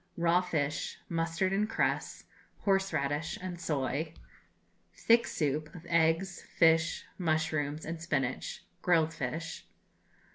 Raw 0.17 0.41
Fish, 0.41 0.97
Mustard 1.09 1.53
and 1.53 1.69
Cress, 1.69 2.23
Horseradish, 2.61 3.37
and 3.39 3.61
Soy. 3.61 4.15
Thick 4.95 5.27
Soup 5.27 5.69
of 5.75 5.85
Eggs, 5.85 6.41
Fish, 6.57 7.05
Mushrooms, 7.19 7.85
and 7.85 8.01
Spinach; 8.01 8.65
Grilled 8.81 9.13
Fish. 9.13 9.67